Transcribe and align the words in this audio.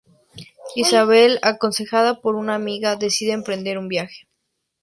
Isabel 0.75 1.37
aconsejada 1.43 2.21
por 2.21 2.33
una 2.33 2.55
amiga, 2.55 2.95
decide 2.95 3.33
emprender 3.33 3.77
un 3.77 3.87
viaje. 3.87 4.27